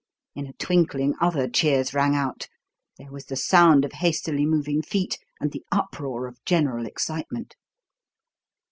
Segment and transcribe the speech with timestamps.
[0.33, 2.47] In a twinkling other cheers rang out,
[2.97, 7.55] there was the sound of hastily moving feet and the uproar of general excitement.